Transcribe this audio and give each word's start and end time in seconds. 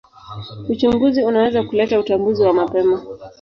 Uchunguzi 0.69 1.23
unaweza 1.23 1.63
kuleta 1.63 1.99
utambuzi 1.99 2.43
wa 2.43 2.53
mapema. 2.53 3.01